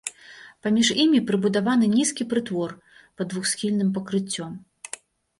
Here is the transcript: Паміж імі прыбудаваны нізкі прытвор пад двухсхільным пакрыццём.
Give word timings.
Паміж 0.67 0.87
імі 1.03 1.17
прыбудаваны 1.27 1.89
нізкі 1.97 2.23
прытвор 2.31 2.73
пад 3.21 3.25
двухсхільным 3.33 3.91
пакрыццём. 3.99 4.57